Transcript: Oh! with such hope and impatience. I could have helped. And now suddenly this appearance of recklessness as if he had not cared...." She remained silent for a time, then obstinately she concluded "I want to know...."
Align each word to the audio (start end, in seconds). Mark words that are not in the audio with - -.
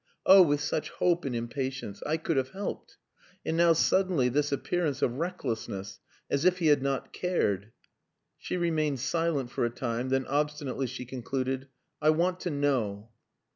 Oh! 0.25 0.41
with 0.41 0.61
such 0.61 0.89
hope 0.89 1.25
and 1.25 1.35
impatience. 1.35 2.01
I 2.07 2.17
could 2.17 2.35
have 2.35 2.49
helped. 2.49 2.97
And 3.45 3.55
now 3.55 3.73
suddenly 3.73 4.29
this 4.29 4.51
appearance 4.51 5.03
of 5.03 5.19
recklessness 5.19 5.99
as 6.27 6.43
if 6.43 6.57
he 6.57 6.69
had 6.69 6.81
not 6.81 7.13
cared...." 7.13 7.71
She 8.39 8.57
remained 8.57 8.99
silent 8.99 9.51
for 9.51 9.63
a 9.63 9.69
time, 9.69 10.09
then 10.09 10.25
obstinately 10.25 10.87
she 10.87 11.05
concluded 11.05 11.67
"I 12.01 12.09
want 12.09 12.39
to 12.39 12.49
know...." 12.49 13.11